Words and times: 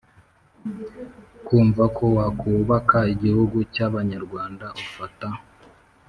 kumva 1.45 1.83
ko 1.97 2.03
wakubaka 2.17 2.97
igihugu 3.13 3.57
cy'abanyarwanda 3.73 4.65
ufata 4.83 5.27